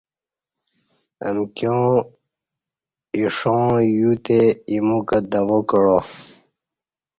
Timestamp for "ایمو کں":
4.69-5.19